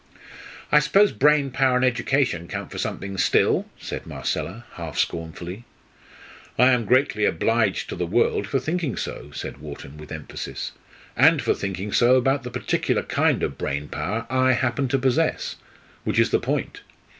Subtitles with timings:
[0.71, 5.63] "I suppose brain power and education count for something still?" said Marcella, half scornfully.
[6.57, 10.71] "I am greatly obliged to the world for thinking so," said Wharton with emphasis,
[11.15, 15.57] "and for thinking so about the particular kind of brain power I happen to possess,
[16.03, 16.81] which is the point.